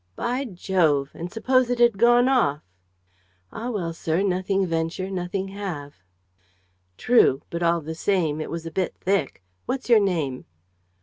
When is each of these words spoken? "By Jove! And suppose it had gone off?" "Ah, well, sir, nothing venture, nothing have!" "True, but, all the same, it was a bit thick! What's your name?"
"By 0.15 0.45
Jove! 0.45 1.11
And 1.13 1.31
suppose 1.31 1.69
it 1.69 1.77
had 1.77 1.99
gone 1.99 2.27
off?" 2.27 2.63
"Ah, 3.51 3.69
well, 3.69 3.93
sir, 3.93 4.23
nothing 4.23 4.65
venture, 4.65 5.11
nothing 5.11 5.49
have!" 5.49 5.93
"True, 6.97 7.43
but, 7.51 7.61
all 7.61 7.81
the 7.81 7.93
same, 7.93 8.41
it 8.41 8.49
was 8.49 8.65
a 8.65 8.71
bit 8.71 8.95
thick! 8.99 9.43
What's 9.67 9.89
your 9.91 9.99
name?" 9.99 10.45